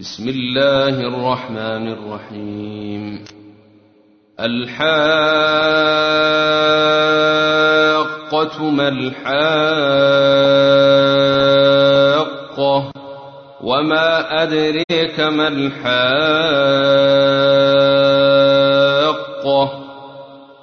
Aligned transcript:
بسم 0.00 0.28
الله 0.28 0.88
الرحمن 0.88 1.92
الرحيم. 1.92 3.24
الحاقة 4.40 4.94
ما 8.70 8.88
الحاقة 8.88 9.24
وما 13.62 14.42
أدريك 14.42 15.20
ما 15.20 15.48
الحاقة. 15.48 16.24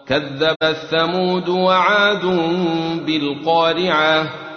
كذب 0.07 0.55
الثمود 0.63 1.49
وعاد 1.49 2.25
بالقارعة 3.05 4.50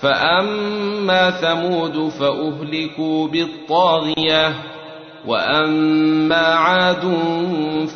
فأما 0.00 1.30
ثمود 1.30 2.08
فأهلكوا 2.08 3.28
بالطاغية 3.28 4.54
وأما 5.26 6.46
عاد 6.46 7.02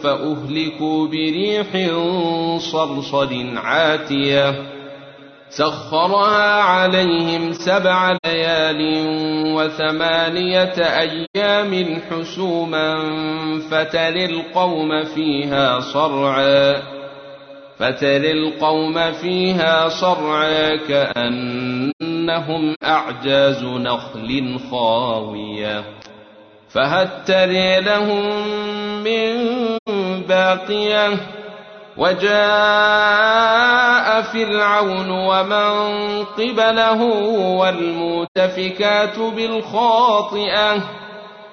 فأهلكوا 0.02 1.06
بريح 1.06 1.66
صرصر 2.58 3.28
عاتية 3.56 4.54
سخرها 5.50 6.62
عليهم 6.62 7.52
سبع 7.52 8.16
ليال 8.26 8.80
وثمانية 9.56 10.74
أيام 10.78 12.00
حسوما 12.10 12.96
فتر 13.70 14.16
القوم 14.16 15.04
فيها 15.04 15.80
صرعا 15.80 16.99
فتر 17.80 18.16
القوم 18.16 19.12
فيها 19.12 19.88
صرعا 19.88 20.76
كأنهم 20.88 22.74
أعجاز 22.84 23.64
نخل 23.64 24.60
خاوية 24.70 25.84
فهل 26.68 27.08
تري 27.26 27.80
لهم 27.80 28.24
من 29.04 29.36
باقية 30.28 31.08
وجاء 31.96 32.40
فرعون 34.22 35.10
ومن 35.10 36.24
قبله 36.24 37.02
والمؤتفكات 37.58 39.18
بالخاطئة 39.18 40.76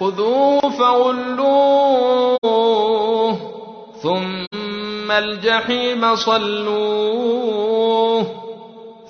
خذوه 0.00 0.60
فغلوه 0.60 2.38
ثم 4.02 5.10
الجحيم 5.10 6.16
صلوه 6.16 7.62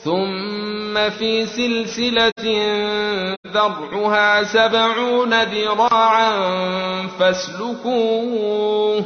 ثم 0.05 1.11
في 1.11 1.47
سلسلة 1.47 2.45
ذرعها 3.47 4.43
سبعون 4.43 5.43
ذراعا 5.43 6.33
فاسلكوه 7.19 9.05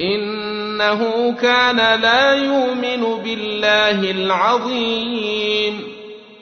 إنه 0.00 1.32
كان 1.42 2.00
لا 2.00 2.32
يؤمن 2.34 3.22
بالله 3.22 4.10
العظيم. 4.10 5.93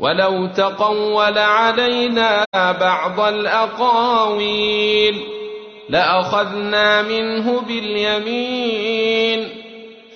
ولو 0.00 0.46
تقول 0.46 1.38
علينا 1.38 2.44
بعض 2.54 3.20
الأقاويل 3.20 5.22
لأخذنا 5.88 7.02
منه 7.02 7.60
باليمين 7.60 9.48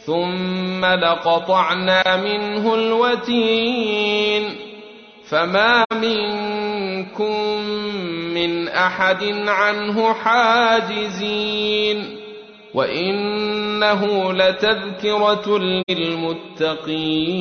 ثم 0.06 0.84
لقطعنا 0.84 2.16
منه 2.16 2.74
الوتين. 2.74 4.56
فما 5.28 5.84
منكم 5.92 7.60
من 8.34 8.68
أحد 8.68 9.24
عنه 9.46 10.12
حاجزين. 10.12 12.16
وإنه 12.74 14.32
لتذكرة 14.32 15.58
للمتقين. 15.90 17.40